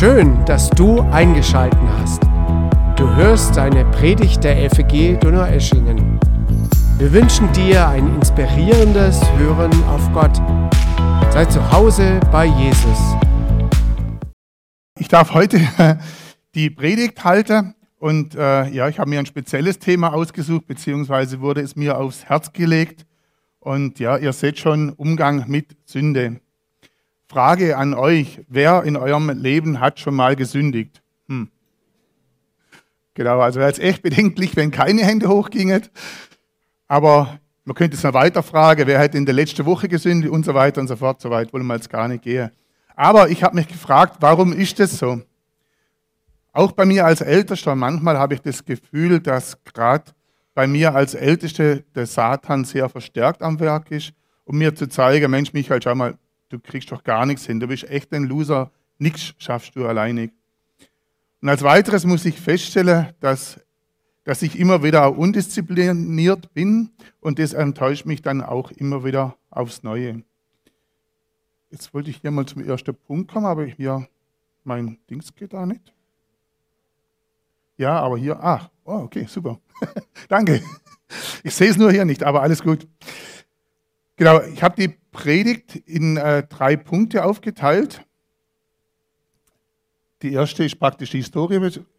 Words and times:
Schön, 0.00 0.42
dass 0.46 0.70
du 0.70 1.02
eingeschalten 1.10 1.86
hast. 1.98 2.22
Du 2.96 3.06
hörst 3.16 3.58
eine 3.58 3.84
Predigt 3.84 4.42
der 4.42 4.70
FEG 4.70 5.20
Donaueschingen. 5.20 6.18
Wir 6.96 7.12
wünschen 7.12 7.52
dir 7.52 7.86
ein 7.86 8.14
inspirierendes 8.14 9.20
Hören 9.36 9.70
auf 9.84 10.10
Gott. 10.14 10.34
Sei 11.30 11.44
zu 11.44 11.70
Hause 11.70 12.18
bei 12.32 12.46
Jesus. 12.46 12.98
Ich 14.98 15.08
darf 15.08 15.34
heute 15.34 15.60
die 16.54 16.70
Predigt 16.70 17.22
halten 17.22 17.74
und 17.98 18.34
äh, 18.34 18.70
ja, 18.70 18.88
ich 18.88 18.98
habe 18.98 19.10
mir 19.10 19.18
ein 19.18 19.26
spezielles 19.26 19.80
Thema 19.80 20.14
ausgesucht, 20.14 20.66
beziehungsweise 20.66 21.42
wurde 21.42 21.60
es 21.60 21.76
mir 21.76 21.98
aufs 21.98 22.24
Herz 22.24 22.54
gelegt. 22.54 23.04
Und 23.58 23.98
ja, 23.98 24.16
ihr 24.16 24.32
seht 24.32 24.58
schon 24.58 24.94
Umgang 24.94 25.44
mit 25.46 25.76
Sünde. 25.84 26.40
Frage 27.30 27.76
an 27.76 27.94
euch, 27.94 28.40
wer 28.48 28.82
in 28.82 28.96
eurem 28.96 29.30
Leben 29.30 29.78
hat 29.78 30.00
schon 30.00 30.16
mal 30.16 30.34
gesündigt? 30.34 31.00
Hm. 31.28 31.48
Genau, 33.14 33.38
also 33.38 33.60
wäre 33.60 33.70
es 33.70 33.78
echt 33.78 34.02
bedenklich, 34.02 34.56
wenn 34.56 34.72
keine 34.72 35.02
Hände 35.02 35.28
hochgingen. 35.28 35.86
Aber 36.88 37.38
man 37.64 37.76
könnte 37.76 37.96
es 37.96 38.02
noch 38.02 38.14
weiter 38.14 38.42
fragen, 38.42 38.84
wer 38.88 38.98
hat 38.98 39.14
in 39.14 39.26
der 39.26 39.34
letzten 39.36 39.64
Woche 39.64 39.86
gesündigt 39.86 40.32
und 40.32 40.44
so 40.44 40.54
weiter 40.54 40.80
und 40.80 40.88
so 40.88 40.96
fort. 40.96 41.20
So 41.20 41.30
weit 41.30 41.52
wollen 41.52 41.68
wir 41.68 41.76
jetzt 41.76 41.88
gar 41.88 42.08
nicht 42.08 42.24
gehen. 42.24 42.50
Aber 42.96 43.28
ich 43.28 43.44
habe 43.44 43.54
mich 43.54 43.68
gefragt, 43.68 44.16
warum 44.18 44.52
ist 44.52 44.80
das 44.80 44.98
so? 44.98 45.22
Auch 46.52 46.72
bei 46.72 46.84
mir 46.84 47.06
als 47.06 47.20
Ältester, 47.20 47.76
manchmal 47.76 48.18
habe 48.18 48.34
ich 48.34 48.40
das 48.40 48.64
Gefühl, 48.64 49.20
dass 49.20 49.56
gerade 49.62 50.06
bei 50.52 50.66
mir 50.66 50.96
als 50.96 51.14
Älteste 51.14 51.84
der 51.94 52.06
Satan 52.06 52.64
sehr 52.64 52.88
verstärkt 52.88 53.40
am 53.40 53.60
Werk 53.60 53.92
ist, 53.92 54.14
um 54.44 54.58
mir 54.58 54.74
zu 54.74 54.88
zeigen, 54.88 55.30
Mensch, 55.30 55.52
Michael, 55.52 55.80
schau 55.80 55.94
mal, 55.94 56.18
du 56.50 56.58
kriegst 56.58 56.92
doch 56.92 57.02
gar 57.02 57.24
nichts 57.24 57.46
hin, 57.46 57.58
du 57.58 57.66
bist 57.66 57.84
echt 57.84 58.12
ein 58.12 58.24
Loser, 58.24 58.70
nichts 58.98 59.34
schaffst 59.38 59.74
du 59.74 59.86
alleinig. 59.86 60.32
Und 61.40 61.48
als 61.48 61.62
weiteres 61.62 62.04
muss 62.04 62.26
ich 62.26 62.38
feststellen, 62.38 63.14
dass, 63.20 63.58
dass 64.24 64.42
ich 64.42 64.58
immer 64.58 64.82
wieder 64.82 65.16
undiszipliniert 65.16 66.52
bin 66.52 66.90
und 67.20 67.38
das 67.38 67.54
enttäuscht 67.54 68.04
mich 68.04 68.20
dann 68.20 68.42
auch 68.42 68.70
immer 68.72 69.04
wieder 69.04 69.36
aufs 69.48 69.82
Neue. 69.82 70.22
Jetzt 71.70 71.94
wollte 71.94 72.10
ich 72.10 72.18
hier 72.18 72.30
mal 72.30 72.46
zum 72.46 72.62
ersten 72.62 72.94
Punkt 72.94 73.30
kommen, 73.30 73.46
aber 73.46 73.64
hier 73.64 74.06
mein 74.64 74.98
Dings 75.08 75.34
geht 75.34 75.52
da 75.52 75.64
nicht. 75.64 75.94
Ja, 77.78 77.98
aber 77.98 78.18
hier, 78.18 78.38
ach, 78.42 78.68
oh, 78.84 79.04
okay, 79.04 79.24
super. 79.26 79.58
Danke. 80.28 80.62
Ich 81.42 81.54
sehe 81.54 81.70
es 81.70 81.78
nur 81.78 81.90
hier 81.90 82.04
nicht, 82.04 82.22
aber 82.22 82.42
alles 82.42 82.62
gut. 82.62 82.86
Genau, 84.20 84.42
ich 84.42 84.62
habe 84.62 84.76
die 84.76 84.88
Predigt 85.12 85.76
in 85.76 86.18
äh, 86.18 86.46
drei 86.46 86.76
Punkte 86.76 87.24
aufgeteilt. 87.24 88.04
Die 90.20 90.34
erste 90.34 90.62
ist 90.62 90.78
praktisch 90.78 91.12
die 91.12 91.24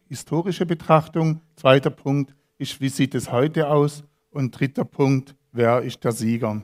historische 0.08 0.64
Betrachtung. 0.64 1.40
Zweiter 1.56 1.90
Punkt 1.90 2.32
ist, 2.58 2.80
wie 2.80 2.90
sieht 2.90 3.16
es 3.16 3.32
heute 3.32 3.66
aus? 3.66 4.04
Und 4.30 4.56
dritter 4.56 4.84
Punkt, 4.84 5.34
wer 5.50 5.82
ist 5.82 6.04
der 6.04 6.12
Sieger? 6.12 6.62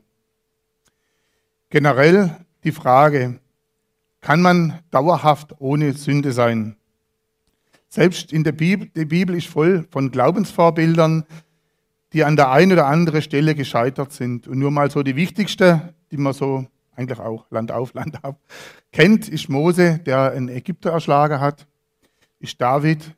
Generell 1.71 2.37
die 2.63 2.71
Frage, 2.71 3.41
kann 4.21 4.41
man 4.41 4.79
dauerhaft 4.93 5.57
ohne 5.59 5.93
Sünde 5.93 6.31
sein? 6.31 6.77
Selbst 7.89 8.33
in 8.33 8.45
der 8.45 8.53
Bibel, 8.53 8.91
die 8.95 9.07
Bibel 9.07 9.35
ist 9.35 9.49
voll 9.49 9.89
von 9.91 10.13
Glaubensvorbildern, 10.13 11.25
die 12.13 12.25
an 12.25 12.37
der 12.37 12.51
einen 12.51 12.73
oder 12.73 12.87
anderen 12.87 13.23
Stelle 13.23 13.55
gescheitert 13.55 14.13
sind. 14.13 14.49
Und 14.49 14.59
nur 14.59 14.71
mal 14.71 14.91
so 14.91 15.03
die 15.03 15.17
wichtigste, 15.17 15.95
die 16.11 16.17
man 16.17 16.33
so 16.33 16.67
eigentlich 16.95 17.19
auch 17.19 17.47
Land 17.51 17.71
auf, 17.73 17.95
Land 17.95 18.25
ab 18.25 18.41
kennt, 18.93 19.29
ist 19.29 19.49
Mose, 19.49 20.01
der 20.05 20.33
einen 20.33 20.49
Ägypter 20.49 20.91
erschlagen 20.91 21.41
hat, 21.41 21.67
ist 22.41 22.61
David, 22.61 23.15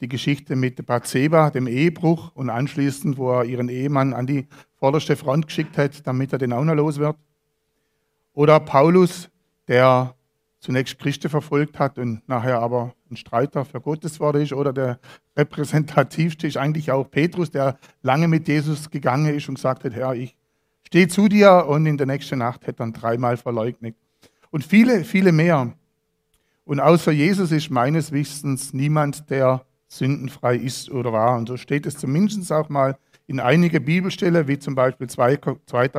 die 0.00 0.08
Geschichte 0.08 0.56
mit 0.56 0.84
Bathseba, 0.84 1.50
dem 1.50 1.66
Ehebruch 1.66 2.32
und 2.34 2.50
anschließend, 2.50 3.16
wo 3.16 3.32
er 3.32 3.44
ihren 3.44 3.68
Ehemann 3.68 4.12
an 4.12 4.26
die 4.26 4.46
vorderste 4.78 5.16
Front 5.16 5.46
geschickt 5.46 5.78
hat, 5.78 6.06
damit 6.06 6.32
er 6.32 6.38
den 6.38 6.52
auch 6.52 6.64
noch 6.64 6.74
los 6.74 6.98
wird. 6.98 7.16
Oder 8.34 8.60
Paulus, 8.60 9.30
der 9.68 10.14
zunächst 10.64 10.98
Christen 10.98 11.28
verfolgt 11.28 11.78
hat 11.78 11.98
und 11.98 12.26
nachher 12.26 12.58
aber 12.60 12.94
ein 13.10 13.16
Streiter 13.16 13.66
für 13.66 13.82
Gottes 13.82 14.18
Wort 14.18 14.36
ist. 14.36 14.54
Oder 14.54 14.72
der 14.72 14.98
repräsentativste 15.36 16.46
ist 16.46 16.56
eigentlich 16.56 16.90
auch 16.90 17.10
Petrus, 17.10 17.50
der 17.50 17.76
lange 18.02 18.28
mit 18.28 18.48
Jesus 18.48 18.88
gegangen 18.88 19.34
ist 19.34 19.46
und 19.46 19.56
gesagt 19.56 19.84
hat, 19.84 19.92
Herr, 19.92 20.14
ich 20.14 20.34
stehe 20.82 21.06
zu 21.08 21.28
dir 21.28 21.66
und 21.68 21.84
in 21.84 21.98
der 21.98 22.06
nächsten 22.06 22.38
Nacht 22.38 22.66
hat 22.66 22.80
dann 22.80 22.94
dreimal 22.94 23.36
verleugnet. 23.36 23.94
Und 24.50 24.64
viele, 24.64 25.04
viele 25.04 25.32
mehr. 25.32 25.74
Und 26.64 26.80
außer 26.80 27.12
Jesus 27.12 27.52
ist 27.52 27.68
meines 27.68 28.10
Wissens 28.10 28.72
niemand, 28.72 29.28
der 29.28 29.66
sündenfrei 29.86 30.56
ist 30.56 30.90
oder 30.90 31.12
war. 31.12 31.36
Und 31.36 31.46
so 31.46 31.58
steht 31.58 31.84
es 31.84 31.98
zumindest 31.98 32.50
auch 32.50 32.70
mal 32.70 32.96
in 33.26 33.40
einige 33.40 33.80
Bibelstellen, 33.80 34.48
wie 34.48 34.58
zum 34.58 34.74
Beispiel 34.74 35.08
2. 35.08 35.36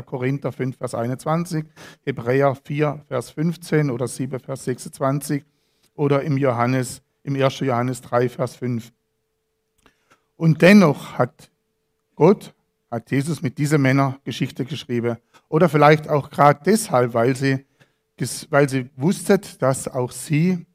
Korinther 0.05 0.51
5, 0.51 0.77
Vers 0.77 0.93
21, 0.93 1.65
Hebräer 2.03 2.55
4, 2.55 3.03
Vers 3.07 3.31
15 3.31 3.89
oder 3.89 4.07
7, 4.07 4.39
Vers 4.39 4.65
26 4.65 5.43
oder 5.95 6.21
im, 6.21 6.37
Johannes, 6.37 7.01
im 7.23 7.35
1. 7.35 7.59
Johannes 7.61 8.01
3, 8.01 8.29
Vers 8.29 8.55
5. 8.57 8.91
Und 10.35 10.61
dennoch 10.61 11.17
hat 11.17 11.49
Gott, 12.15 12.53
hat 12.91 13.09
Jesus 13.09 13.41
mit 13.41 13.57
dieser 13.57 13.77
Männer 13.77 14.19
Geschichte 14.23 14.63
geschrieben. 14.65 15.17
Oder 15.49 15.69
vielleicht 15.69 16.07
auch 16.09 16.29
gerade 16.29 16.59
deshalb, 16.65 17.13
weil 17.13 17.35
sie, 17.35 17.65
weil 18.49 18.69
sie 18.69 18.89
wussten, 18.95 19.39
dass 19.59 19.87
auch 19.87 20.11
sie 20.11 20.65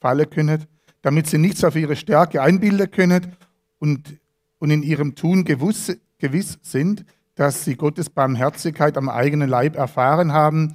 fallen 0.00 0.28
können, 0.30 0.64
damit 1.00 1.26
sie 1.26 1.38
nichts 1.38 1.64
auf 1.64 1.74
ihre 1.74 1.96
Stärke 1.96 2.40
einbilden 2.40 2.90
können 2.90 3.36
und 3.78 4.18
und 4.62 4.70
in 4.70 4.84
ihrem 4.84 5.16
Tun 5.16 5.44
gewiss, 5.44 5.98
gewiss 6.18 6.56
sind, 6.62 7.04
dass 7.34 7.64
sie 7.64 7.74
Gottes 7.74 8.08
Barmherzigkeit 8.08 8.96
am 8.96 9.08
eigenen 9.08 9.48
Leib 9.48 9.74
erfahren 9.74 10.32
haben 10.32 10.74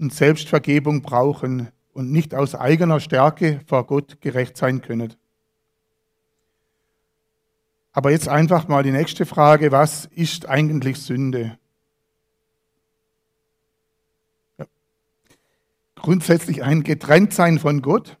und 0.00 0.12
Selbstvergebung 0.12 1.00
brauchen 1.02 1.68
und 1.92 2.10
nicht 2.10 2.34
aus 2.34 2.56
eigener 2.56 2.98
Stärke 2.98 3.60
vor 3.68 3.86
Gott 3.86 4.20
gerecht 4.20 4.56
sein 4.56 4.82
können. 4.82 5.14
Aber 7.92 8.10
jetzt 8.10 8.26
einfach 8.26 8.66
mal 8.66 8.82
die 8.82 8.90
nächste 8.90 9.26
Frage, 9.26 9.70
was 9.70 10.06
ist 10.06 10.48
eigentlich 10.48 10.98
Sünde? 10.98 11.56
Ja. 14.58 14.66
Grundsätzlich 15.94 16.64
ein 16.64 16.82
Getrenntsein 16.82 17.60
von 17.60 17.80
Gott 17.80 18.18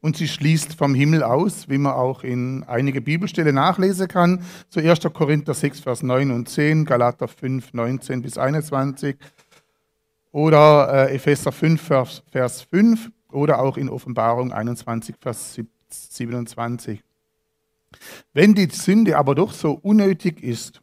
und 0.00 0.16
sie 0.16 0.28
schließt 0.28 0.74
vom 0.74 0.94
Himmel 0.94 1.22
aus, 1.22 1.68
wie 1.68 1.78
man 1.78 1.94
auch 1.94 2.22
in 2.22 2.64
einige 2.64 3.00
Bibelstelle 3.00 3.52
nachlesen 3.52 4.08
kann. 4.08 4.44
So 4.68 4.80
1. 4.80 5.00
Korinther 5.12 5.54
6, 5.54 5.80
Vers 5.80 6.02
9 6.02 6.30
und 6.30 6.48
10, 6.48 6.84
Galater 6.84 7.28
5, 7.28 7.72
19 7.72 8.22
bis 8.22 8.38
21 8.38 9.16
oder 10.30 11.08
äh, 11.08 11.16
Epheser 11.16 11.52
5, 11.52 11.80
Vers, 11.80 12.22
Vers 12.30 12.62
5 12.62 13.10
oder 13.32 13.60
auch 13.60 13.76
in 13.76 13.88
Offenbarung 13.88 14.52
21, 14.52 15.16
Vers 15.20 15.58
27. 15.90 17.02
Wenn 18.32 18.54
die 18.54 18.68
Sünde 18.70 19.16
aber 19.16 19.34
doch 19.34 19.52
so 19.52 19.72
unnötig 19.72 20.42
ist 20.42 20.80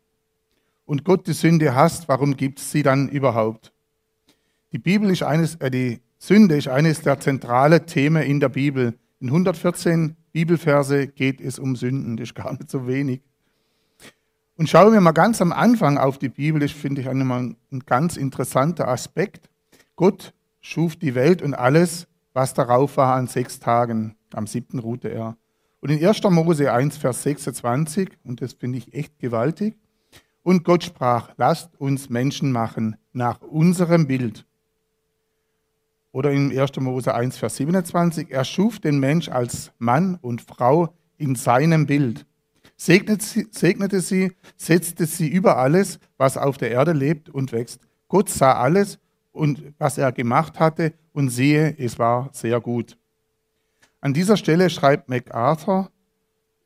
und 0.86 1.06
Gott 1.06 1.28
die 1.28 1.34
Sünde 1.34 1.74
hasst, 1.74 2.08
warum 2.08 2.36
gibt 2.36 2.60
es 2.60 2.72
sie 2.72 2.84
dann 2.84 3.10
überhaupt? 3.10 3.72
Die 4.72 4.80
Bibel 4.80 5.10
ist 5.10 5.24
eines, 5.24 5.56
äh, 5.56 5.72
die 5.72 6.02
Sünde 6.18 6.58
ist 6.58 6.68
eines 6.68 7.02
der 7.02 7.20
zentralen 7.20 7.86
Themen 7.86 8.24
in 8.24 8.40
der 8.40 8.50
Bibel. 8.50 8.98
In 9.26 9.32
114 9.32 10.16
Bibelverse 10.34 11.08
geht 11.08 11.42
es 11.42 11.58
um 11.58 11.76
Sünden, 11.76 12.16
das 12.16 12.30
ist 12.30 12.36
gar 12.36 12.52
nicht 12.54 12.70
so 12.70 12.86
wenig. 12.86 13.24
Und 14.56 14.70
schauen 14.70 14.94
wir 14.94 15.02
mal 15.02 15.14
ganz 15.14 15.42
am 15.42 15.52
Anfang 15.52 15.98
auf 15.98 16.20
die 16.20 16.30
Bibel, 16.30 16.62
das 16.62 16.72
finde 16.72 17.02
ich 17.02 17.10
ein, 17.10 17.20
ein 17.32 17.80
ganz 17.88 18.18
interessanter 18.18 18.88
Aspekt. 18.88 19.50
Gott 19.96 20.36
schuf 20.62 20.96
die 20.96 21.16
Welt 21.16 21.42
und 21.42 21.56
alles, 21.56 22.06
was 22.34 22.54
darauf 22.54 22.98
war, 22.98 23.16
an 23.16 23.26
sechs 23.26 23.60
Tagen. 23.60 24.16
Am 24.32 24.46
siebten 24.46 24.78
ruhte 24.78 25.10
er. 25.10 25.38
Und 25.80 25.90
in 25.90 26.06
1. 26.06 26.22
Mose 26.30 26.72
1, 26.72 26.98
Vers 26.98 27.24
26, 27.24 28.20
und 28.26 28.44
das 28.44 28.54
finde 28.54 28.78
ich 28.78 28.94
echt 28.94 29.18
gewaltig, 29.18 29.76
und 30.44 30.64
Gott 30.64 30.84
sprach, 30.84 31.32
lasst 31.38 31.82
uns 31.82 32.12
Menschen 32.12 32.52
machen 32.52 32.96
nach 33.12 33.42
unserem 33.42 34.06
Bild 34.06 34.46
oder 36.16 36.32
in 36.32 36.58
1. 36.58 36.80
Mose 36.80 37.14
1, 37.14 37.36
Vers 37.36 37.58
27, 37.58 38.32
er 38.32 38.46
schuf 38.46 38.80
den 38.80 39.00
Mensch 39.00 39.28
als 39.28 39.74
Mann 39.80 40.18
und 40.22 40.42
Frau 40.42 40.96
in 41.18 41.36
seinem 41.36 41.88
Bild. 41.88 42.26
Segnete 42.78 44.00
sie, 44.00 44.32
setzte 44.56 45.08
sie 45.08 45.28
über 45.28 45.58
alles, 45.58 46.00
was 46.16 46.38
auf 46.38 46.58
der 46.58 46.72
Erde 46.72 46.94
lebt 46.94 47.28
und 47.30 47.52
wächst. 47.52 47.82
Gott 48.08 48.30
sah 48.30 48.54
alles 48.54 48.98
und 49.34 49.62
was 49.78 49.98
er 49.98 50.14
gemacht 50.14 50.58
hatte 50.58 50.94
und 51.12 51.32
siehe, 51.32 51.78
es 51.78 52.00
war 52.00 52.30
sehr 52.32 52.62
gut. 52.62 52.98
An 54.00 54.14
dieser 54.14 54.38
Stelle 54.38 54.70
schreibt 54.70 55.10
MacArthur 55.10 55.92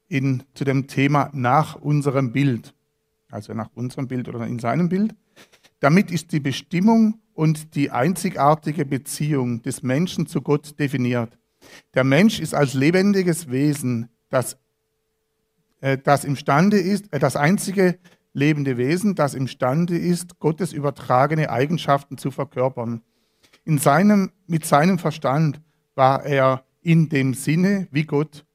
in, 0.10 0.44
zu 0.54 0.64
dem 0.64 0.86
Thema 0.86 1.32
nach 1.34 1.74
unserem 1.74 2.32
Bild, 2.32 2.76
also 3.32 3.56
nach 3.56 3.72
unserem 3.74 4.08
Bild 4.08 4.30
oder 4.30 4.46
in 4.46 4.60
seinem 4.60 4.90
Bild. 4.90 5.16
Damit 5.80 6.12
ist 6.12 6.32
die 6.34 6.40
Bestimmung 6.40 7.20
und 7.40 7.74
die 7.76 7.90
einzigartige 7.90 8.84
Beziehung 8.84 9.62
des 9.62 9.82
Menschen 9.82 10.28
zu 10.28 10.42
Gott 10.42 10.78
definiert. 10.78 11.38
Der 11.94 12.04
Mensch 12.04 12.42
ist 12.42 12.54
als 12.54 12.74
lebendiges 12.74 13.50
Wesen 13.50 14.10
das, 14.28 14.58
äh, 15.80 15.98
das 15.98 16.26
imstande 16.26 16.78
ist, 16.78 17.06
äh, 17.14 17.20
das 17.20 17.38
einzige 17.38 17.98
lebende 18.34 18.76
Wesen, 18.76 19.16
das 19.16 19.36
imstande 19.36 19.98
ist, 19.98 20.40
Gottes 20.40 20.74
übertragene 20.74 21.50
Eigenschaften 21.50 22.18
zu 22.18 22.30
verkörpern. 22.30 23.04
In 23.64 23.78
seinem, 23.78 24.32
mit 24.46 24.66
seinem 24.66 25.00
Verstand 25.00 25.62
war 25.96 26.26
er 26.26 26.66
in 26.82 27.08
dem 27.08 27.34
Sinne 27.34 27.88
wie 27.90 28.04
Gott, 28.04 28.46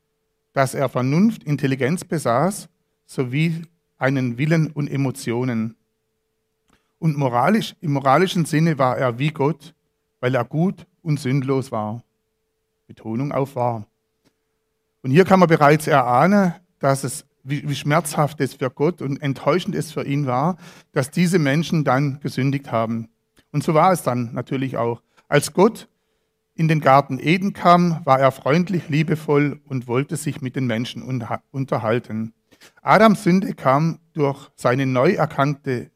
dass 0.52 0.74
er 0.74 0.90
Vernunft, 0.90 1.42
Intelligenz 1.42 2.04
besaß, 2.04 2.68
sowie 3.06 3.62
einen 3.96 4.36
Willen 4.36 4.66
und 4.66 4.88
Emotionen. 4.88 5.74
Und 7.04 7.18
moralisch, 7.18 7.76
im 7.82 7.92
moralischen 7.92 8.46
Sinne 8.46 8.78
war 8.78 8.96
er 8.96 9.18
wie 9.18 9.28
Gott, 9.28 9.74
weil 10.20 10.34
er 10.34 10.42
gut 10.42 10.86
und 11.02 11.20
sündlos 11.20 11.70
war. 11.70 12.02
Betonung 12.86 13.30
auf 13.30 13.56
war. 13.56 13.86
Und 15.02 15.10
hier 15.10 15.26
kann 15.26 15.38
man 15.38 15.50
bereits 15.50 15.86
erahnen, 15.86 16.54
dass 16.78 17.04
es, 17.04 17.26
wie, 17.42 17.68
wie 17.68 17.74
schmerzhaft 17.74 18.40
es 18.40 18.54
für 18.54 18.70
Gott 18.70 19.02
und 19.02 19.20
enttäuschend 19.20 19.74
es 19.74 19.92
für 19.92 20.06
ihn 20.06 20.26
war, 20.26 20.56
dass 20.92 21.10
diese 21.10 21.38
Menschen 21.38 21.84
dann 21.84 22.20
gesündigt 22.20 22.72
haben. 22.72 23.10
Und 23.52 23.62
so 23.62 23.74
war 23.74 23.92
es 23.92 24.02
dann 24.02 24.32
natürlich 24.32 24.78
auch. 24.78 25.02
Als 25.28 25.52
Gott 25.52 25.90
in 26.54 26.68
den 26.68 26.80
Garten 26.80 27.18
Eden 27.18 27.52
kam, 27.52 28.00
war 28.06 28.18
er 28.18 28.32
freundlich, 28.32 28.88
liebevoll 28.88 29.60
und 29.66 29.88
wollte 29.88 30.16
sich 30.16 30.40
mit 30.40 30.56
den 30.56 30.66
Menschen 30.66 31.02
unterhalten. 31.50 32.32
Adams 32.80 33.24
Sünde 33.24 33.52
kam 33.52 33.98
durch 34.14 34.48
seine 34.56 34.86
neu 34.86 35.12
erkannte, 35.12 35.90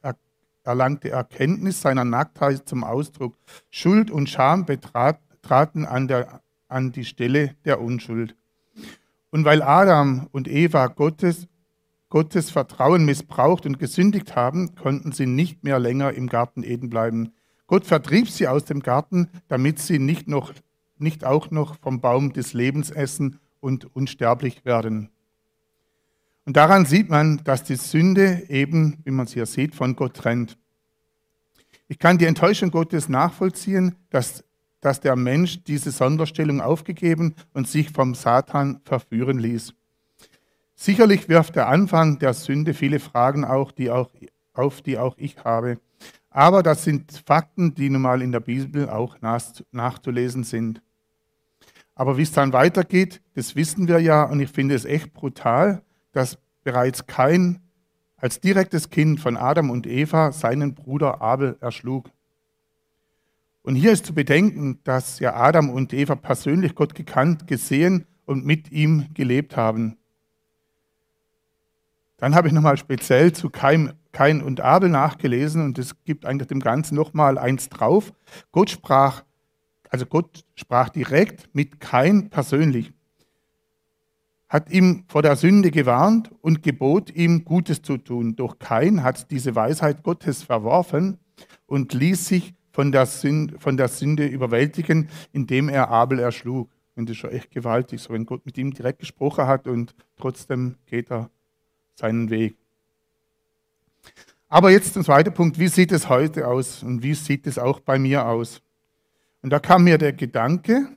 erlangte 0.68 1.10
Erkenntnis 1.10 1.80
seiner 1.80 2.04
Nacktheit 2.04 2.68
zum 2.68 2.84
Ausdruck. 2.84 3.34
Schuld 3.70 4.10
und 4.10 4.28
Scham 4.28 4.66
betrat, 4.66 5.18
traten 5.42 5.84
an, 5.84 6.06
der, 6.06 6.42
an 6.68 6.92
die 6.92 7.04
Stelle 7.04 7.56
der 7.64 7.80
Unschuld. 7.80 8.36
Und 9.30 9.44
weil 9.44 9.62
Adam 9.62 10.28
und 10.30 10.46
Eva 10.46 10.86
Gottes, 10.86 11.48
Gottes 12.08 12.50
Vertrauen 12.50 13.04
missbraucht 13.04 13.66
und 13.66 13.78
gesündigt 13.78 14.36
haben, 14.36 14.74
konnten 14.74 15.12
sie 15.12 15.26
nicht 15.26 15.64
mehr 15.64 15.78
länger 15.78 16.12
im 16.12 16.28
Garten 16.28 16.62
Eden 16.62 16.88
bleiben. 16.88 17.32
Gott 17.66 17.84
vertrieb 17.84 18.30
sie 18.30 18.48
aus 18.48 18.64
dem 18.64 18.80
Garten, 18.80 19.28
damit 19.48 19.78
sie 19.78 19.98
nicht, 19.98 20.28
noch, 20.28 20.54
nicht 20.96 21.24
auch 21.24 21.50
noch 21.50 21.76
vom 21.80 22.00
Baum 22.00 22.32
des 22.32 22.54
Lebens 22.54 22.90
essen 22.90 23.40
und 23.60 23.94
unsterblich 23.94 24.64
werden. 24.64 25.10
Und 26.48 26.56
daran 26.56 26.86
sieht 26.86 27.10
man, 27.10 27.44
dass 27.44 27.62
die 27.62 27.76
Sünde 27.76 28.44
eben, 28.48 29.02
wie 29.04 29.10
man 29.10 29.26
es 29.26 29.34
hier 29.34 29.44
sieht, 29.44 29.74
von 29.74 29.94
Gott 29.94 30.14
trennt. 30.14 30.56
Ich 31.88 31.98
kann 31.98 32.16
die 32.16 32.24
Enttäuschung 32.24 32.70
Gottes 32.70 33.10
nachvollziehen, 33.10 33.96
dass, 34.08 34.42
dass 34.80 34.98
der 34.98 35.14
Mensch 35.14 35.62
diese 35.64 35.90
Sonderstellung 35.90 36.62
aufgegeben 36.62 37.34
und 37.52 37.68
sich 37.68 37.90
vom 37.90 38.14
Satan 38.14 38.80
verführen 38.86 39.38
ließ. 39.38 39.74
Sicherlich 40.74 41.28
wirft 41.28 41.54
der 41.54 41.68
Anfang 41.68 42.18
der 42.18 42.32
Sünde 42.32 42.72
viele 42.72 42.98
Fragen 42.98 43.44
auch, 43.44 43.70
die 43.70 43.90
auch, 43.90 44.10
auf, 44.54 44.80
die 44.80 44.96
auch 44.96 45.18
ich 45.18 45.44
habe. 45.44 45.78
Aber 46.30 46.62
das 46.62 46.82
sind 46.82 47.12
Fakten, 47.26 47.74
die 47.74 47.90
nun 47.90 48.00
mal 48.00 48.22
in 48.22 48.32
der 48.32 48.40
Bibel 48.40 48.88
auch 48.88 49.18
nachzulesen 49.20 50.44
sind. 50.44 50.80
Aber 51.94 52.16
wie 52.16 52.22
es 52.22 52.32
dann 52.32 52.54
weitergeht, 52.54 53.20
das 53.34 53.54
wissen 53.54 53.86
wir 53.86 53.98
ja 53.98 54.22
und 54.22 54.40
ich 54.40 54.48
finde 54.48 54.76
es 54.76 54.86
echt 54.86 55.12
brutal, 55.12 55.82
dass 56.18 56.36
bereits 56.64 57.06
Kain 57.06 57.60
als 58.16 58.40
direktes 58.40 58.90
Kind 58.90 59.20
von 59.20 59.36
Adam 59.36 59.70
und 59.70 59.86
Eva 59.86 60.32
seinen 60.32 60.74
Bruder 60.74 61.22
Abel 61.22 61.56
erschlug. 61.60 62.10
Und 63.62 63.76
hier 63.76 63.92
ist 63.92 64.04
zu 64.04 64.14
bedenken, 64.14 64.80
dass 64.82 65.20
ja 65.20 65.36
Adam 65.36 65.70
und 65.70 65.92
Eva 65.92 66.16
persönlich 66.16 66.74
Gott 66.74 66.96
gekannt, 66.96 67.46
gesehen 67.46 68.04
und 68.26 68.44
mit 68.44 68.72
ihm 68.72 69.06
gelebt 69.14 69.56
haben. 69.56 69.96
Dann 72.16 72.34
habe 72.34 72.48
ich 72.48 72.54
nochmal 72.54 72.78
speziell 72.78 73.32
zu 73.32 73.48
Kain, 73.48 73.94
und 74.42 74.60
Abel 74.60 74.88
nachgelesen 74.88 75.64
und 75.64 75.78
es 75.78 75.94
gibt 76.04 76.26
eigentlich 76.26 76.48
dem 76.48 76.58
Ganzen 76.58 76.96
nochmal 76.96 77.38
eins 77.38 77.68
drauf. 77.68 78.12
Gott 78.50 78.70
sprach, 78.70 79.22
also 79.88 80.04
Gott 80.06 80.44
sprach 80.56 80.88
direkt 80.88 81.54
mit 81.54 81.78
Kain 81.78 82.28
persönlich 82.28 82.92
hat 84.48 84.70
ihm 84.70 85.04
vor 85.08 85.22
der 85.22 85.36
Sünde 85.36 85.70
gewarnt 85.70 86.30
und 86.40 86.62
gebot 86.62 87.10
ihm 87.14 87.44
Gutes 87.44 87.82
zu 87.82 87.98
tun. 87.98 88.34
Doch 88.36 88.58
Kain 88.58 89.02
hat 89.02 89.30
diese 89.30 89.54
Weisheit 89.54 90.02
Gottes 90.02 90.42
verworfen 90.42 91.18
und 91.66 91.92
ließ 91.92 92.26
sich 92.26 92.54
von 92.72 92.92
der, 92.92 93.06
Sünde, 93.06 93.58
von 93.58 93.76
der 93.76 93.88
Sünde 93.88 94.26
überwältigen, 94.26 95.08
indem 95.32 95.68
er 95.68 95.90
Abel 95.90 96.18
erschlug. 96.18 96.70
Und 96.96 97.08
das 97.08 97.16
ist 97.16 97.20
schon 97.20 97.30
echt 97.30 97.50
gewaltig, 97.50 98.00
so 98.00 98.12
wenn 98.12 98.24
Gott 98.24 98.46
mit 98.46 98.56
ihm 98.56 98.72
direkt 98.72 99.00
gesprochen 99.00 99.46
hat 99.46 99.68
und 99.68 99.94
trotzdem 100.16 100.76
geht 100.86 101.10
er 101.10 101.30
seinen 101.94 102.30
Weg. 102.30 102.56
Aber 104.48 104.70
jetzt 104.70 104.94
zum 104.94 105.04
zweiten 105.04 105.34
Punkt, 105.34 105.58
wie 105.58 105.68
sieht 105.68 105.92
es 105.92 106.08
heute 106.08 106.48
aus 106.48 106.82
und 106.82 107.02
wie 107.02 107.14
sieht 107.14 107.46
es 107.46 107.58
auch 107.58 107.80
bei 107.80 107.98
mir 107.98 108.26
aus? 108.26 108.62
Und 109.42 109.50
da 109.50 109.58
kam 109.58 109.84
mir 109.84 109.98
der 109.98 110.14
Gedanke, 110.14 110.88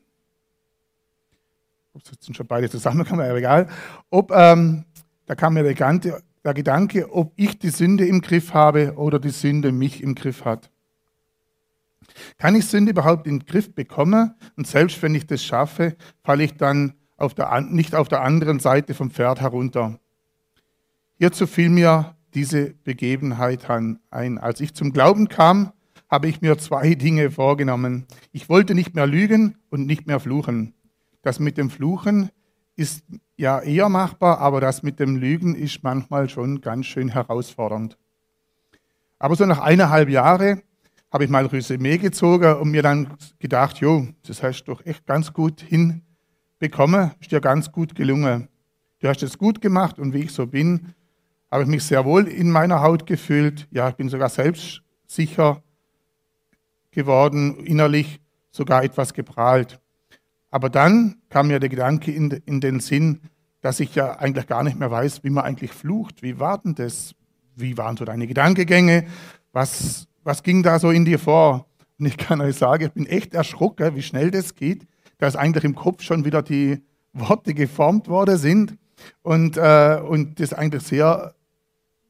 ob 1.94 2.08
sitzen 2.08 2.34
schon 2.34 2.48
beide 2.48 2.70
zusammen, 2.70 3.06
kann 3.06 3.18
man 3.18 3.28
ja 3.28 3.36
egal, 3.36 3.68
ob, 4.10 4.32
ähm, 4.32 4.86
da 5.26 5.36
kam 5.36 5.54
mir 5.54 5.64
der 5.64 5.74
Gedanke, 5.74 6.22
der 6.44 6.54
Gedanke, 6.54 7.14
ob 7.14 7.34
ich 7.36 7.60
die 7.60 7.70
Sünde 7.70 8.06
im 8.06 8.22
Griff 8.22 8.54
habe 8.54 8.94
oder 8.96 9.20
die 9.20 9.30
Sünde 9.30 9.72
mich 9.72 10.02
im 10.02 10.16
Griff 10.16 10.46
hat. 10.46 10.72
Kann 12.38 12.56
ich 12.56 12.66
Sünde 12.66 12.92
überhaupt 12.92 13.26
den 13.26 13.46
Griff 13.46 13.74
bekommen? 13.74 14.34
Und 14.58 14.68
selbst 14.68 15.02
wenn 15.02 15.16
ich 15.16 15.28
das 15.28 15.44
schaffe, 15.44 15.96
falle 16.24 16.44
ich 16.44 16.58
dann 16.58 16.94
auf 17.18 17.34
der, 17.34 17.62
nicht 17.62 17.96
auf 17.96 18.10
der 18.10 18.22
anderen 18.22 18.60
Seite 18.60 18.94
vom 18.94 19.12
Pferd 19.12 19.42
herunter. 19.42 20.00
Hierzu 21.18 21.46
fiel 21.46 21.70
mir 21.70 22.16
diese 22.34 22.74
Begebenheit 22.84 23.70
ein. 23.70 24.38
Als 24.40 24.60
ich 24.60 24.74
zum 24.74 24.92
Glauben 24.92 25.28
kam, 25.28 25.72
habe 26.10 26.28
ich 26.28 26.42
mir 26.42 26.58
zwei 26.58 26.96
Dinge 26.96 27.30
vorgenommen. 27.30 28.08
Ich 28.32 28.50
wollte 28.50 28.74
nicht 28.74 28.96
mehr 28.96 29.08
lügen 29.08 29.56
und 29.70 29.86
nicht 29.86 30.08
mehr 30.08 30.20
fluchen. 30.20 30.74
Das 31.22 31.40
mit 31.40 31.58
dem 31.58 31.70
Fluchen 31.70 32.30
ist 32.76 33.04
ja 33.38 33.60
eher 33.60 33.90
machbar, 33.90 34.40
aber 34.40 34.62
das 34.62 34.84
mit 34.84 35.00
dem 35.00 35.16
Lügen 35.16 35.56
ist 35.56 35.84
manchmal 35.84 36.30
schon 36.30 36.62
ganz 36.62 36.86
schön 36.86 37.10
herausfordernd. 37.10 37.98
Aber 39.20 39.36
so 39.36 39.46
nach 39.46 39.60
eineinhalb 39.60 40.10
Jahren 40.10 40.64
habe 41.12 41.26
ich 41.26 41.30
mal 41.30 41.46
Resümee 41.46 41.98
gezogen 41.98 42.56
und 42.56 42.72
mir 42.72 42.82
dann 42.82 43.18
gedacht, 43.40 43.78
jo, 43.78 44.08
das 44.26 44.42
hast 44.42 44.64
du 44.64 44.72
doch 44.72 44.86
echt 44.86 45.06
ganz 45.06 45.34
gut 45.34 45.62
hinbekommen, 45.62 47.12
ist 47.20 47.32
dir 47.32 47.42
ganz 47.42 47.72
gut 47.72 47.94
gelungen. 47.96 48.48
Du 49.00 49.08
hast 49.08 49.22
es 49.22 49.38
gut 49.38 49.62
gemacht 49.62 50.00
und 50.00 50.14
wie 50.14 50.20
ich 50.20 50.32
so 50.32 50.48
bin, 50.48 50.94
habe 51.52 51.64
ich 51.64 51.70
mich 51.70 51.84
sehr 51.84 52.06
wohl 52.06 52.28
in 52.28 52.50
meiner 52.50 52.82
Haut 52.82 53.06
gefühlt. 53.06 53.68
Ja, 53.72 53.90
ich 53.90 53.96
bin 53.96 54.08
sogar 54.08 54.30
selbstsicher 54.30 55.62
geworden, 56.92 57.58
innerlich 57.58 58.22
sogar 58.52 58.84
etwas 58.84 59.14
geprahlt. 59.14 59.81
Aber 60.52 60.70
dann 60.70 61.16
kam 61.30 61.48
mir 61.48 61.60
der 61.60 61.70
Gedanke 61.70 62.12
in, 62.12 62.30
in, 62.46 62.60
den 62.60 62.82
Sinn, 62.82 63.22
dass 63.62 63.80
ich 63.80 63.96
ja 63.96 64.18
eigentlich 64.20 64.48
gar 64.48 64.64
nicht 64.64 64.78
mehr 64.78 64.92
weiß, 64.92 65.24
wie 65.24 65.30
man 65.30 65.46
eigentlich 65.46 65.72
flucht. 65.72 66.22
Wie 66.22 66.40
war 66.40 66.58
denn 66.58 66.76
das? 66.76 67.16
Wie 67.56 67.78
waren 67.78 67.98
so 67.98 68.06
deine 68.06 68.28
Gedankengänge? 68.28 69.06
Was, 69.54 70.08
was 70.24 70.44
ging 70.44 70.62
da 70.62 70.78
so 70.78 70.92
in 70.92 71.06
dir 71.06 71.20
vor? 71.20 71.66
Und 71.98 72.06
ich 72.06 72.18
kann 72.18 72.42
euch 72.42 72.58
sagen, 72.58 72.86
ich 72.86 72.92
bin 72.92 73.06
echt 73.06 73.34
erschrocken, 73.34 73.96
wie 73.96 74.02
schnell 74.02 74.30
das 74.30 74.56
geht, 74.56 74.86
dass 75.20 75.36
eigentlich 75.36 75.64
im 75.64 75.76
Kopf 75.76 76.02
schon 76.02 76.26
wieder 76.26 76.42
die 76.42 76.82
Worte 77.14 77.54
geformt 77.54 78.08
worden 78.08 78.38
sind 78.38 78.78
und, 79.22 79.58
äh, 79.58 80.02
und 80.06 80.40
das 80.40 80.54
eigentlich 80.54 80.84
sehr 80.84 81.34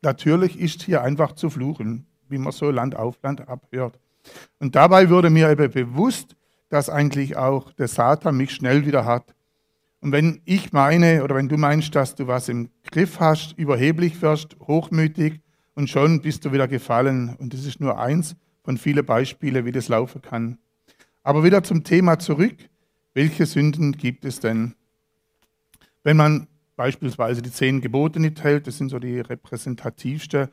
natürlich 0.02 0.60
ist, 0.60 0.84
hier 0.84 1.02
einfach 1.02 1.34
zu 1.34 1.50
fluchen, 1.50 2.06
wie 2.30 2.38
man 2.38 2.52
so 2.52 2.72
Land 2.72 2.96
auf 2.96 3.18
Land 3.22 3.48
abhört. 3.48 4.00
Und 4.60 4.76
dabei 4.76 5.10
wurde 5.10 5.30
mir 5.30 5.50
eben 5.50 5.72
bewusst, 5.72 6.36
dass 6.72 6.90
eigentlich 6.90 7.36
auch 7.36 7.74
der 7.74 7.90
Satan 7.90 8.38
mich 8.38 8.52
schnell 8.52 8.86
wieder 8.86 9.06
hat. 9.06 9.36
Und 10.00 10.14
wenn 10.14 10.42
ich 10.46 10.72
meine 10.72 11.24
oder 11.24 11.36
wenn 11.36 11.50
du 11.50 11.58
meinst, 11.58 11.94
dass 11.94 12.16
du 12.16 12.28
was 12.28 12.50
im 12.50 12.70
Griff 12.90 13.20
hast, 13.20 13.54
überheblich 13.58 14.22
wirst, 14.22 14.56
hochmütig 14.62 15.42
und 15.76 15.90
schon 15.90 16.22
bist 16.22 16.46
du 16.46 16.54
wieder 16.54 16.68
gefallen. 16.68 17.36
Und 17.36 17.54
das 17.54 17.66
ist 17.66 17.82
nur 17.82 18.00
eins 18.00 18.36
von 18.64 18.78
vielen 18.78 19.06
Beispielen, 19.06 19.66
wie 19.66 19.74
das 19.74 19.90
laufen 19.90 20.22
kann. 20.22 20.58
Aber 21.24 21.44
wieder 21.44 21.62
zum 21.62 21.84
Thema 21.84 22.18
zurück. 22.20 22.56
Welche 23.14 23.46
Sünden 23.46 23.92
gibt 23.92 24.24
es 24.24 24.40
denn? 24.40 24.74
Wenn 26.04 26.16
man 26.16 26.48
beispielsweise 26.78 27.42
die 27.42 27.52
zehn 27.52 27.82
Gebote 27.82 28.22
nicht 28.22 28.42
hält, 28.44 28.66
das 28.66 28.78
sind 28.78 28.90
so 28.90 28.98
die 28.98 29.20
repräsentativsten, 29.20 30.48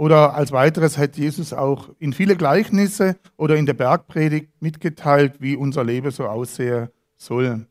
oder 0.00 0.32
als 0.34 0.50
weiteres 0.50 0.96
hat 0.96 1.18
Jesus 1.18 1.52
auch 1.52 1.90
in 1.98 2.14
viele 2.14 2.34
Gleichnisse 2.34 3.18
oder 3.36 3.56
in 3.56 3.66
der 3.66 3.74
Bergpredigt 3.74 4.48
mitgeteilt, 4.58 5.34
wie 5.40 5.56
unser 5.56 5.84
Leben 5.84 6.10
so 6.10 6.26
aussehen 6.26 6.88
soll. 7.18 7.66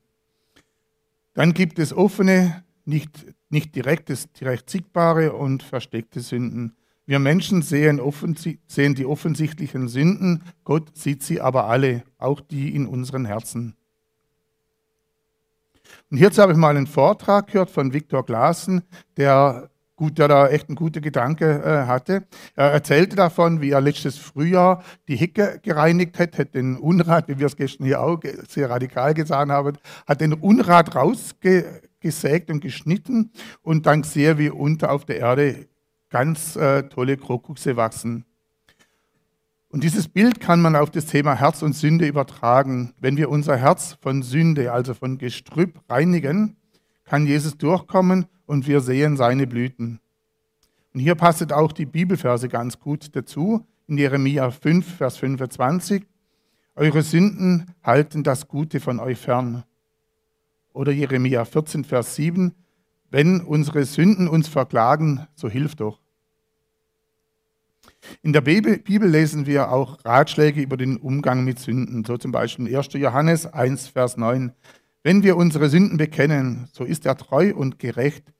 Dann 1.34 1.56
gibt 1.56 1.80
es 1.80 1.92
offene, 1.92 2.64
nicht, 2.86 3.26
nicht 3.50 3.76
direktes, 3.76 4.32
direkt 4.34 4.70
siegbare 4.70 5.34
und 5.34 5.64
versteckte 5.64 6.20
Sünden. 6.20 6.76
Wir 7.08 7.18
Menschen 7.18 7.64
sehen, 7.64 8.00
sehen 8.68 8.94
die 8.94 9.08
offensichtlichen 9.08 9.88
Sünden, 9.88 10.44
Gott 10.66 10.96
sieht 10.96 11.24
sie 11.24 11.42
aber 11.42 11.66
alle, 11.66 12.04
auch 12.20 12.42
die 12.42 12.76
in 12.76 12.86
unseren 12.86 13.26
Herzen. 13.26 13.76
Und 16.12 16.18
hierzu 16.18 16.44
habe 16.44 16.52
ich 16.52 16.60
mal 16.60 16.78
einen 16.78 16.86
Vortrag 16.86 17.48
gehört 17.48 17.72
von 17.72 17.92
Viktor 17.92 18.24
Glasen, 18.24 18.84
der, 19.18 19.72
gut, 20.00 20.18
der 20.18 20.30
da 20.30 20.48
echt 20.48 20.70
einen 20.70 20.78
guten 20.78 21.02
Gedanke 21.02 21.62
äh, 21.62 21.86
hatte. 21.86 22.24
Er 22.56 22.72
erzählte 22.72 23.18
davon, 23.18 23.60
wie 23.60 23.72
er 23.72 23.82
letztes 23.82 24.18
Frühjahr 24.18 24.82
die 25.10 25.18
Hecke 25.18 25.60
gereinigt 25.62 26.18
hat, 26.18 26.40
hat 26.40 26.56
den 26.56 26.78
Unrat, 26.78 27.28
wie 27.28 27.38
wir 27.38 27.48
es 27.48 27.58
gestern 27.58 27.86
hier 27.86 28.02
auch 28.02 28.18
sehr 28.48 28.70
radikal 28.70 29.14
gesagt 29.14 29.52
haben, 29.52 29.78
hat 30.08 30.22
den 30.22 30.34
Unrat 30.34 30.96
rausgesägt 30.96 32.50
und 32.50 32.62
geschnitten 32.62 33.32
und 33.62 33.88
dann 33.88 34.04
gesehen, 34.04 34.38
wie 34.38 34.50
unter 34.50 34.94
auf 34.94 35.04
der 35.04 35.18
Erde 35.18 35.68
ganz 36.10 36.56
äh, 36.56 36.84
tolle 36.84 37.18
Krokusse 37.18 37.76
wachsen. 37.76 38.24
Und 39.68 39.84
dieses 39.84 40.08
Bild 40.08 40.40
kann 40.40 40.62
man 40.62 40.78
auf 40.78 40.92
das 40.92 41.08
Thema 41.08 41.36
Herz 41.36 41.62
und 41.62 41.74
Sünde 41.74 42.08
übertragen. 42.08 42.94
Wenn 43.00 43.18
wir 43.18 43.30
unser 43.30 43.58
Herz 43.58 43.98
von 44.02 44.24
Sünde, 44.24 44.72
also 44.72 44.94
von 44.94 45.18
Gestrüpp 45.18 45.82
reinigen, 45.90 46.56
kann 47.04 47.28
Jesus 47.28 47.58
durchkommen 47.58 48.28
und 48.50 48.66
wir 48.66 48.82
sehen 48.82 49.16
seine 49.16 49.46
Blüten. 49.46 50.00
Und 50.96 51.02
hier 51.02 51.14
passet 51.14 51.54
auch 51.54 51.72
die 51.72 51.86
Bibelverse 51.86 52.50
ganz 52.50 52.80
gut 52.80 53.16
dazu. 53.16 53.64
In 53.86 54.00
Jeremia 54.00 54.50
5, 54.50 54.98
Vers 54.98 55.18
25. 55.18 56.04
Eure 56.76 57.04
Sünden 57.04 57.68
halten 57.84 58.24
das 58.24 58.48
Gute 58.48 58.80
von 58.80 59.00
euch 59.00 59.20
fern. 59.20 59.66
Oder 60.74 60.92
Jeremia 60.92 61.46
14, 61.46 61.84
Vers 61.84 62.16
7. 62.16 62.56
Wenn 63.12 63.42
unsere 63.42 63.86
Sünden 63.86 64.28
uns 64.28 64.48
verklagen, 64.48 65.28
so 65.36 65.48
hilf 65.48 65.76
doch. 65.76 66.02
In 68.24 68.34
der 68.34 68.42
Bibel 68.42 69.08
lesen 69.08 69.46
wir 69.46 69.72
auch 69.72 70.04
Ratschläge 70.04 70.60
über 70.60 70.76
den 70.76 70.98
Umgang 70.98 71.44
mit 71.44 71.60
Sünden, 71.60 72.04
so 72.04 72.18
zum 72.18 72.32
Beispiel 72.32 72.76
1. 72.76 72.94
Johannes 72.94 73.46
1, 73.46 73.90
Vers 73.90 74.18
9. 74.18 74.54
Wenn 75.04 75.22
wir 75.22 75.38
unsere 75.38 75.70
Sünden 75.70 75.98
bekennen, 75.98 76.68
so 76.74 76.84
ist 76.84 77.06
er 77.06 77.16
treu 77.16 77.54
und 77.54 77.78
gerecht, 77.78 78.34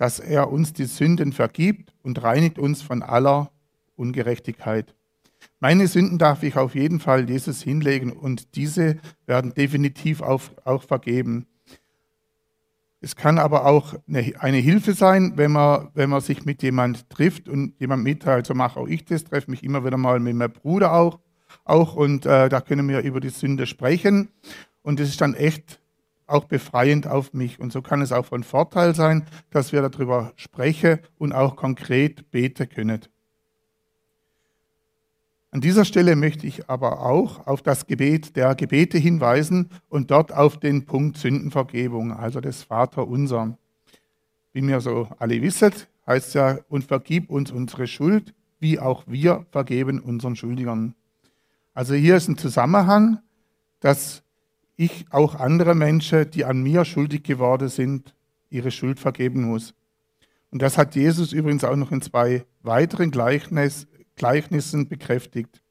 dass 0.00 0.18
er 0.18 0.50
uns 0.50 0.72
die 0.72 0.86
Sünden 0.86 1.34
vergibt 1.34 1.92
und 2.02 2.22
reinigt 2.22 2.58
uns 2.58 2.80
von 2.80 3.02
aller 3.02 3.50
Ungerechtigkeit. 3.96 4.94
Meine 5.58 5.86
Sünden 5.88 6.16
darf 6.16 6.42
ich 6.42 6.56
auf 6.56 6.74
jeden 6.74 7.00
Fall 7.00 7.28
Jesus 7.28 7.60
hinlegen 7.60 8.10
und 8.10 8.56
diese 8.56 8.96
werden 9.26 9.52
definitiv 9.52 10.22
auch 10.22 10.82
vergeben. 10.84 11.46
Es 13.02 13.14
kann 13.14 13.38
aber 13.38 13.66
auch 13.66 13.94
eine, 14.08 14.32
eine, 14.38 14.56
Hilfe 14.56 14.94
sein, 14.94 15.34
wenn 15.36 15.52
man, 15.52 15.90
wenn 15.92 16.08
man 16.08 16.22
sich 16.22 16.46
mit 16.46 16.62
jemand 16.62 17.10
trifft 17.10 17.50
und 17.50 17.74
jemand 17.78 18.02
mitteilt, 18.02 18.46
so 18.46 18.54
mache 18.54 18.80
auch 18.80 18.88
ich 18.88 19.04
das, 19.04 19.24
treffe 19.24 19.50
mich 19.50 19.62
immer 19.62 19.84
wieder 19.84 19.98
mal 19.98 20.18
mit 20.18 20.34
meinem 20.34 20.50
Bruder 20.50 20.94
auch, 20.94 21.18
auch 21.66 21.94
und 21.94 22.24
äh, 22.24 22.48
da 22.48 22.62
können 22.62 22.88
wir 22.88 23.00
über 23.00 23.20
die 23.20 23.28
Sünde 23.28 23.66
sprechen 23.66 24.30
und 24.80 24.98
es 24.98 25.10
ist 25.10 25.20
dann 25.20 25.34
echt 25.34 25.79
auch 26.30 26.44
befreiend 26.44 27.06
auf 27.06 27.32
mich 27.32 27.60
und 27.60 27.72
so 27.72 27.82
kann 27.82 28.02
es 28.02 28.12
auch 28.12 28.26
von 28.26 28.44
Vorteil 28.44 28.94
sein, 28.94 29.26
dass 29.50 29.72
wir 29.72 29.82
darüber 29.88 30.32
sprechen 30.36 31.00
und 31.18 31.32
auch 31.32 31.56
konkret 31.56 32.30
beten 32.30 32.68
können. 32.68 33.00
An 35.52 35.60
dieser 35.60 35.84
Stelle 35.84 36.14
möchte 36.14 36.46
ich 36.46 36.70
aber 36.70 37.00
auch 37.00 37.46
auf 37.48 37.60
das 37.62 37.86
Gebet 37.86 38.36
der 38.36 38.54
Gebete 38.54 38.98
hinweisen 38.98 39.70
und 39.88 40.12
dort 40.12 40.32
auf 40.32 40.60
den 40.60 40.86
Punkt 40.86 41.16
Sündenvergebung, 41.16 42.12
also 42.12 42.40
das 42.40 42.62
Vaterunser. 42.62 43.58
Wie 44.52 44.62
wir 44.62 44.80
so 44.80 45.08
alle 45.18 45.42
wissen, 45.42 45.72
heißt 46.06 46.34
ja, 46.34 46.58
und 46.68 46.84
vergib 46.84 47.30
uns 47.30 47.50
unsere 47.50 47.88
Schuld, 47.88 48.32
wie 48.60 48.78
auch 48.78 49.04
wir 49.08 49.44
vergeben 49.50 49.98
unseren 49.98 50.36
Schuldigern. 50.36 50.94
Also 51.74 51.94
hier 51.94 52.16
ist 52.16 52.28
ein 52.28 52.38
Zusammenhang, 52.38 53.18
dass 53.80 54.22
ich 54.80 55.04
auch 55.10 55.34
andere 55.34 55.74
Menschen, 55.74 56.30
die 56.30 56.46
an 56.46 56.62
mir 56.62 56.86
schuldig 56.86 57.22
geworden 57.22 57.68
sind, 57.68 58.14
ihre 58.48 58.70
Schuld 58.70 58.98
vergeben 58.98 59.42
muss. 59.42 59.74
Und 60.50 60.62
das 60.62 60.78
hat 60.78 60.94
Jesus 60.94 61.34
übrigens 61.34 61.64
auch 61.64 61.76
noch 61.76 61.92
in 61.92 62.00
zwei 62.00 62.46
weiteren 62.62 63.10
Gleichnis, 63.10 63.86
Gleichnissen 64.16 64.88
bekräftigt. 64.88 65.62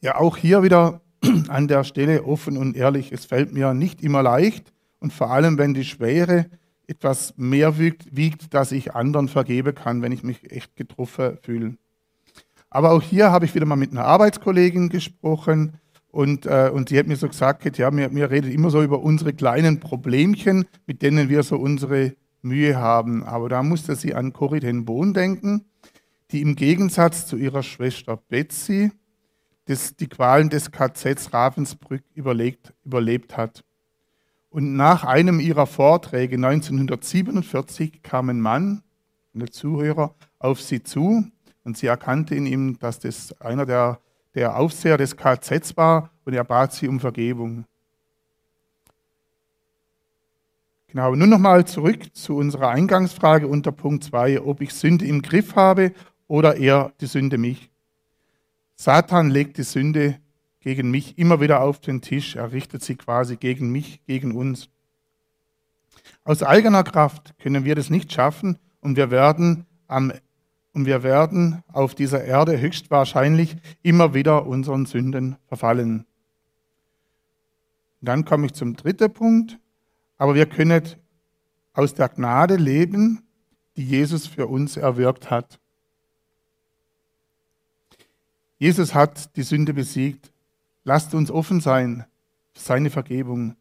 Ja, 0.00 0.16
auch 0.16 0.38
hier 0.38 0.62
wieder 0.62 1.02
an 1.48 1.68
der 1.68 1.84
Stelle 1.84 2.24
offen 2.24 2.56
und 2.56 2.74
ehrlich, 2.74 3.12
es 3.12 3.26
fällt 3.26 3.52
mir 3.52 3.74
nicht 3.74 4.02
immer 4.02 4.22
leicht 4.22 4.72
und 4.98 5.12
vor 5.12 5.30
allem, 5.30 5.58
wenn 5.58 5.74
die 5.74 5.84
Schwere 5.84 6.46
etwas 6.86 7.34
mehr 7.36 7.78
wiegt, 7.78 8.16
wiegt, 8.16 8.54
dass 8.54 8.72
ich 8.72 8.94
anderen 8.94 9.28
vergeben 9.28 9.74
kann, 9.74 10.00
wenn 10.00 10.12
ich 10.12 10.22
mich 10.22 10.50
echt 10.50 10.74
getroffen 10.74 11.36
fühle. 11.42 11.76
Aber 12.70 12.92
auch 12.92 13.02
hier 13.02 13.30
habe 13.30 13.44
ich 13.44 13.54
wieder 13.54 13.66
mal 13.66 13.76
mit 13.76 13.90
einer 13.90 14.06
Arbeitskollegin 14.06 14.88
gesprochen 14.88 15.78
und, 16.16 16.46
äh, 16.46 16.70
und 16.72 16.90
die 16.90 16.98
hat 16.98 17.06
mir 17.06 17.16
so 17.16 17.28
gesagt, 17.28 17.78
ja, 17.78 17.94
wir, 17.94 18.14
wir 18.14 18.30
reden 18.30 18.50
immer 18.50 18.70
so 18.70 18.82
über 18.82 19.00
unsere 19.00 19.32
kleinen 19.32 19.80
Problemchen, 19.80 20.66
mit 20.86 21.02
denen 21.02 21.28
wir 21.28 21.42
so 21.42 21.56
unsere 21.56 22.14
Mühe 22.42 22.76
haben. 22.76 23.24
Aber 23.24 23.48
da 23.48 23.62
musste 23.62 23.96
sie 23.96 24.14
an 24.14 24.32
Corrie 24.32 24.60
ten 24.60 24.84
Bohn 24.84 25.14
denken 25.14 25.64
die 26.30 26.42
im 26.42 26.56
Gegensatz 26.56 27.26
zu 27.26 27.36
ihrer 27.36 27.62
Schwester 27.62 28.16
Betsy 28.16 28.90
das, 29.66 29.96
die 29.96 30.08
Qualen 30.08 30.48
des 30.48 30.70
KZs 30.70 31.32
Ravensbrück 31.32 32.02
überlebt, 32.14 32.72
überlebt 32.84 33.36
hat. 33.36 33.64
Und 34.50 34.76
nach 34.76 35.04
einem 35.04 35.40
ihrer 35.40 35.66
Vorträge 35.66 36.36
1947 36.36 38.02
kam 38.02 38.30
ein 38.30 38.40
Mann, 38.40 38.82
ein 39.34 39.50
Zuhörer, 39.50 40.14
auf 40.38 40.60
sie 40.60 40.82
zu 40.82 41.24
und 41.64 41.76
sie 41.76 41.88
erkannte 41.88 42.34
in 42.34 42.46
ihm, 42.46 42.78
dass 42.78 43.00
das 43.00 43.38
einer 43.40 43.66
der, 43.66 44.00
der 44.36 44.56
Aufseher 44.56 44.98
des 44.98 45.16
KZs 45.16 45.76
war 45.76 46.10
und 46.24 46.34
er 46.34 46.44
bat 46.44 46.72
sie 46.72 46.86
um 46.86 47.00
Vergebung. 47.00 47.64
Genau, 50.88 51.14
nun 51.14 51.30
nochmal 51.30 51.66
zurück 51.66 52.14
zu 52.14 52.36
unserer 52.36 52.68
Eingangsfrage 52.68 53.48
unter 53.48 53.72
Punkt 53.72 54.04
2, 54.04 54.42
ob 54.42 54.60
ich 54.60 54.72
Sünde 54.72 55.06
im 55.06 55.22
Griff 55.22 55.56
habe 55.56 55.92
oder 56.28 56.56
eher 56.56 56.92
die 57.00 57.06
Sünde 57.06 57.38
mich. 57.38 57.70
Satan 58.76 59.30
legt 59.30 59.56
die 59.56 59.62
Sünde 59.62 60.20
gegen 60.60 60.90
mich 60.90 61.18
immer 61.18 61.40
wieder 61.40 61.62
auf 61.62 61.80
den 61.80 62.02
Tisch. 62.02 62.36
Er 62.36 62.52
richtet 62.52 62.82
sie 62.82 62.96
quasi 62.96 63.36
gegen 63.36 63.72
mich, 63.72 64.04
gegen 64.06 64.32
uns. 64.32 64.68
Aus 66.24 66.42
eigener 66.42 66.84
Kraft 66.84 67.34
können 67.38 67.64
wir 67.64 67.74
das 67.74 67.88
nicht 67.88 68.12
schaffen 68.12 68.58
und 68.80 68.96
wir 68.96 69.10
werden, 69.10 69.66
am, 69.88 70.12
und 70.76 70.84
wir 70.84 71.02
werden 71.02 71.64
auf 71.72 71.94
dieser 71.94 72.22
Erde 72.22 72.60
höchstwahrscheinlich 72.60 73.56
immer 73.82 74.12
wieder 74.12 74.44
unseren 74.44 74.84
Sünden 74.84 75.36
verfallen. 75.48 76.04
dann 78.02 78.26
komme 78.26 78.44
ich 78.44 78.52
zum 78.52 78.76
dritten 78.76 79.10
Punkt. 79.10 79.58
Aber 80.18 80.34
wir 80.34 80.44
können 80.44 80.82
aus 81.72 81.94
der 81.94 82.10
Gnade 82.10 82.56
leben, 82.56 83.22
die 83.78 83.86
Jesus 83.86 84.26
für 84.26 84.48
uns 84.48 84.76
erwirkt 84.76 85.30
hat. 85.30 85.58
Jesus 88.58 88.94
hat 88.94 89.34
die 89.34 89.44
Sünde 89.44 89.72
besiegt. 89.72 90.30
Lasst 90.84 91.14
uns 91.14 91.30
offen 91.30 91.60
sein 91.62 92.04
für 92.52 92.60
seine 92.60 92.90
Vergebung. 92.90 93.56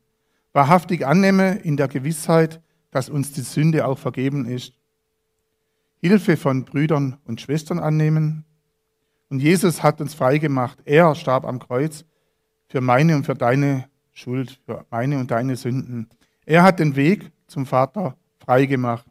Wahrhaftig 0.51 1.07
annehme 1.07 1.59
in 1.59 1.77
der 1.77 1.87
Gewissheit, 1.87 2.61
dass 2.91 3.07
uns 3.07 3.31
die 3.31 3.41
Sünde 3.41 3.87
auch 3.87 3.99
vergeben 3.99 4.45
ist. 4.45 4.73
Hilfe 6.01 6.37
von 6.37 6.65
Brüdern 6.65 7.17
und 7.25 7.41
Schwestern 7.41 7.79
annehmen. 7.79 8.45
Und 9.29 9.39
Jesus 9.39 9.83
hat 9.83 10.01
uns 10.01 10.13
freigemacht. 10.13 10.79
Er 10.85 11.15
starb 11.15 11.45
am 11.45 11.59
Kreuz 11.59 12.05
für 12.67 12.81
meine 12.81 13.15
und 13.15 13.25
für 13.25 13.35
deine 13.35 13.89
Schuld, 14.13 14.59
für 14.65 14.85
meine 14.89 15.19
und 15.19 15.31
deine 15.31 15.55
Sünden. 15.55 16.09
Er 16.45 16.63
hat 16.63 16.79
den 16.79 16.95
Weg 16.95 17.31
zum 17.47 17.65
Vater 17.65 18.15
freigemacht. 18.39 19.07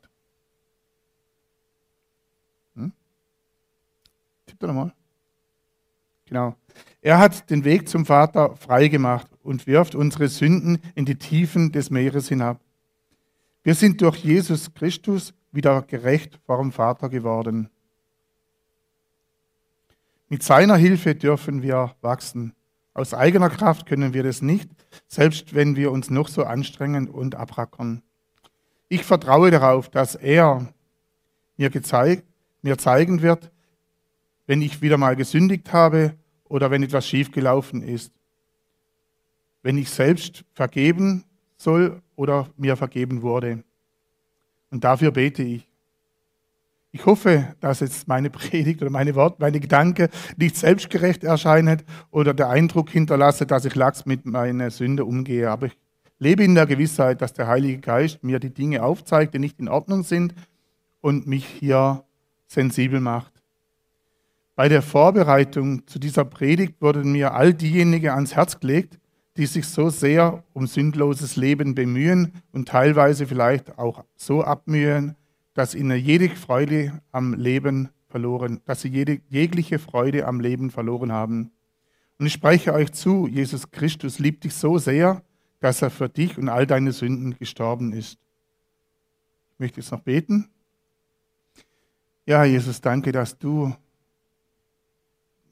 Hm? 2.74 2.92
Tipp 4.46 4.58
doch 4.58 4.68
nochmal. 4.68 4.92
Genau. 6.26 6.56
Er 7.02 7.18
hat 7.18 7.50
den 7.50 7.64
Weg 7.64 7.88
zum 7.88 8.06
Vater 8.06 8.56
freigemacht 8.56 9.28
und 9.42 9.66
wirft 9.66 9.94
unsere 9.94 10.28
Sünden 10.28 10.78
in 10.94 11.04
die 11.04 11.16
Tiefen 11.16 11.70
des 11.70 11.90
Meeres 11.90 12.28
hinab. 12.28 12.60
Wir 13.62 13.74
sind 13.74 14.00
durch 14.00 14.18
Jesus 14.18 14.72
Christus 14.74 15.34
wieder 15.54 15.82
gerecht 15.82 16.38
vor 16.46 16.58
dem 16.58 16.72
Vater 16.72 17.08
geworden. 17.08 17.70
Mit 20.28 20.42
seiner 20.42 20.76
Hilfe 20.76 21.14
dürfen 21.14 21.62
wir 21.62 21.94
wachsen. 22.00 22.54
Aus 22.92 23.14
eigener 23.14 23.50
Kraft 23.50 23.86
können 23.86 24.14
wir 24.14 24.22
das 24.22 24.42
nicht, 24.42 24.68
selbst 25.06 25.54
wenn 25.54 25.76
wir 25.76 25.90
uns 25.92 26.10
noch 26.10 26.28
so 26.28 26.44
anstrengen 26.44 27.08
und 27.08 27.34
abrackern. 27.34 28.02
Ich 28.88 29.04
vertraue 29.04 29.50
darauf, 29.50 29.88
dass 29.88 30.14
er 30.14 30.72
mir, 31.56 31.70
gezeigt, 31.70 32.24
mir 32.62 32.78
zeigen 32.78 33.22
wird, 33.22 33.50
wenn 34.46 34.62
ich 34.62 34.82
wieder 34.82 34.96
mal 34.96 35.16
gesündigt 35.16 35.72
habe 35.72 36.16
oder 36.44 36.70
wenn 36.70 36.82
etwas 36.82 37.06
schiefgelaufen 37.06 37.82
ist. 37.82 38.12
Wenn 39.62 39.78
ich 39.78 39.90
selbst 39.90 40.44
vergeben 40.52 41.24
soll 41.56 42.02
oder 42.16 42.48
mir 42.56 42.76
vergeben 42.76 43.22
wurde. 43.22 43.64
Und 44.74 44.82
dafür 44.82 45.12
bete 45.12 45.44
ich. 45.44 45.68
Ich 46.90 47.06
hoffe, 47.06 47.54
dass 47.60 47.78
jetzt 47.78 48.08
meine 48.08 48.28
Predigt 48.28 48.82
oder 48.82 48.90
meine 48.90 49.14
Worte, 49.14 49.36
meine 49.38 49.60
Gedanken 49.60 50.08
nicht 50.36 50.56
selbstgerecht 50.56 51.22
erscheinen 51.22 51.82
oder 52.10 52.34
der 52.34 52.48
Eindruck 52.48 52.90
hinterlasse, 52.90 53.46
dass 53.46 53.64
ich 53.66 53.76
lax 53.76 54.04
mit 54.04 54.26
meiner 54.26 54.72
Sünde 54.72 55.04
umgehe. 55.04 55.48
Aber 55.48 55.66
ich 55.66 55.78
lebe 56.18 56.42
in 56.42 56.56
der 56.56 56.66
Gewissheit, 56.66 57.22
dass 57.22 57.32
der 57.32 57.46
Heilige 57.46 57.78
Geist 57.78 58.24
mir 58.24 58.40
die 58.40 58.52
Dinge 58.52 58.82
aufzeigt, 58.82 59.34
die 59.34 59.38
nicht 59.38 59.60
in 59.60 59.68
Ordnung 59.68 60.02
sind 60.02 60.34
und 61.00 61.28
mich 61.28 61.46
hier 61.46 62.02
sensibel 62.48 62.98
macht. 62.98 63.32
Bei 64.56 64.68
der 64.68 64.82
Vorbereitung 64.82 65.86
zu 65.86 66.00
dieser 66.00 66.24
Predigt 66.24 66.82
wurden 66.82 67.12
mir 67.12 67.32
all 67.32 67.54
diejenigen 67.54 68.10
ans 68.10 68.34
Herz 68.34 68.58
gelegt, 68.58 68.98
die 69.36 69.46
sich 69.46 69.66
so 69.66 69.90
sehr 69.90 70.44
um 70.52 70.66
sündloses 70.66 71.36
Leben 71.36 71.74
bemühen 71.74 72.32
und 72.52 72.68
teilweise 72.68 73.26
vielleicht 73.26 73.78
auch 73.78 74.04
so 74.16 74.42
abmühen, 74.42 75.16
dass 75.54 75.74
ihnen 75.74 75.98
jede 75.98 76.28
Freude 76.30 77.00
am 77.12 77.34
Leben 77.34 77.90
verloren, 78.08 78.60
dass 78.64 78.82
sie 78.82 78.88
jede, 78.88 79.20
jegliche 79.28 79.78
Freude 79.78 80.26
am 80.26 80.40
Leben 80.40 80.70
verloren 80.70 81.10
haben. 81.10 81.50
Und 82.18 82.26
ich 82.26 82.32
spreche 82.32 82.72
euch 82.72 82.92
zu, 82.92 83.26
Jesus 83.26 83.70
Christus 83.70 84.18
liebt 84.18 84.44
dich 84.44 84.54
so 84.54 84.78
sehr, 84.78 85.22
dass 85.60 85.82
er 85.82 85.90
für 85.90 86.08
dich 86.08 86.38
und 86.38 86.48
all 86.48 86.66
deine 86.66 86.92
Sünden 86.92 87.36
gestorben 87.36 87.92
ist. 87.92 88.18
Ich 89.52 89.58
möchte 89.58 89.80
jetzt 89.80 89.90
noch 89.90 90.00
beten. 90.00 90.48
Ja, 92.26 92.44
Jesus, 92.44 92.80
danke, 92.80 93.12
dass 93.12 93.36
du 93.38 93.74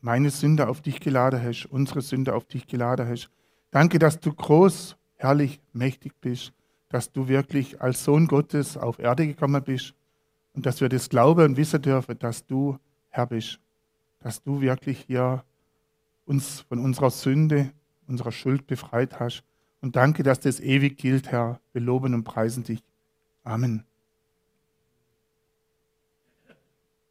meine 0.00 0.30
Sünde 0.30 0.68
auf 0.68 0.80
dich 0.80 1.00
geladen 1.00 1.42
hast, 1.42 1.66
unsere 1.66 2.00
Sünde 2.00 2.34
auf 2.34 2.44
dich 2.44 2.66
geladen 2.66 3.08
hast. 3.08 3.30
Danke, 3.72 3.98
dass 3.98 4.20
du 4.20 4.32
groß, 4.32 4.96
herrlich, 5.16 5.60
mächtig 5.72 6.12
bist, 6.20 6.52
dass 6.90 7.10
du 7.10 7.26
wirklich 7.26 7.80
als 7.80 8.04
Sohn 8.04 8.26
Gottes 8.26 8.76
auf 8.76 8.98
Erde 8.98 9.26
gekommen 9.26 9.64
bist 9.64 9.94
und 10.52 10.66
dass 10.66 10.82
wir 10.82 10.90
das 10.90 11.08
glauben 11.08 11.42
und 11.46 11.56
wissen 11.56 11.80
dürfen, 11.80 12.18
dass 12.18 12.46
du 12.46 12.78
Herr 13.08 13.26
bist, 13.26 13.58
dass 14.20 14.42
du 14.42 14.60
wirklich 14.60 15.04
hier 15.06 15.42
uns 16.26 16.60
von 16.60 16.80
unserer 16.80 17.10
Sünde, 17.10 17.72
unserer 18.06 18.30
Schuld 18.30 18.66
befreit 18.66 19.18
hast. 19.18 19.42
Und 19.80 19.96
danke, 19.96 20.22
dass 20.22 20.38
das 20.38 20.60
ewig 20.60 20.98
gilt, 20.98 21.32
Herr. 21.32 21.58
Wir 21.72 21.80
loben 21.80 22.12
und 22.12 22.24
preisen 22.24 22.64
dich. 22.64 22.84
Amen. 23.42 23.84